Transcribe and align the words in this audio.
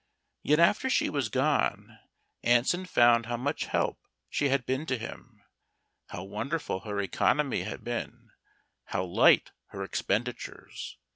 Yet 0.41 0.57
after 0.57 0.89
she 0.89 1.11
was 1.11 1.29
gone, 1.29 1.99
Anson 2.41 2.87
found 2.87 3.27
how 3.27 3.37
much 3.37 3.67
help 3.67 3.99
she 4.31 4.49
had 4.49 4.65
been 4.65 4.87
to 4.87 4.97
him, 4.97 5.43
how 6.07 6.23
wonderful 6.23 6.79
her 6.79 6.99
economy 6.99 7.61
had 7.65 7.83
been, 7.83 8.31
how 8.85 9.03
light 9.03 9.51
her 9.67 9.83
expenditures. 9.83 10.97